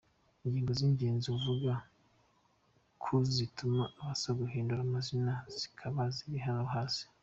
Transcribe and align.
Ingingo 0.45 0.71
z’ingenzi 0.79 1.27
avuga 1.37 1.71
ko 3.03 3.13
zituma 3.33 3.81
asaba 4.13 4.37
guhindura 4.41 4.81
amazina 4.83 5.33
zikaba 5.57 6.01
ziri 6.15 6.39
hano 6.47 6.65
hasi:. 6.75 7.03